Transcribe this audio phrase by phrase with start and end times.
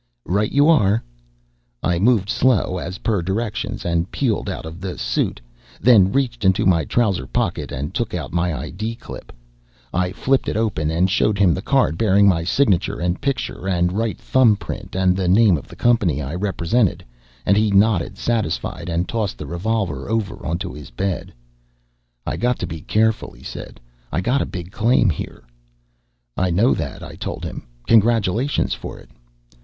[0.25, 1.03] "Right you are."
[1.83, 5.39] I moved slow, as per directions, and peeled out of the suit,
[5.79, 9.31] then reached into my trouser pocket and took out my ID clip.
[9.93, 13.91] I flipped it open and showed him the card bearing my signature and picture and
[13.91, 17.05] right thumb print and the name of the company I represented,
[17.45, 21.31] and he nodded, satisfied, and tossed the revolver over onto his bed.
[22.25, 23.79] "I got to be careful," he said.
[24.11, 25.43] "I got a big claim here."
[26.35, 27.67] "I know that," I told him.
[27.85, 29.11] "Congratulations for it."